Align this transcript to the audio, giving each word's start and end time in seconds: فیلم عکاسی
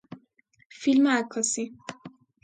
فیلم 0.79 1.05
عکاسی 1.15 1.65